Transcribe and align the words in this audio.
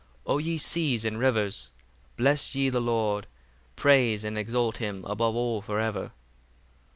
56 0.23 0.23
O 0.31 0.37
ye 0.39 0.57
seas 0.57 1.05
and 1.05 1.19
rivers, 1.19 1.69
bless 2.17 2.55
ye 2.55 2.69
the 2.69 2.79
Lord: 2.81 3.27
praise 3.75 4.23
and 4.23 4.35
exalt 4.35 4.77
him 4.77 5.05
above 5.05 5.35
all 5.35 5.61
for 5.61 5.77
ever. 5.79 6.09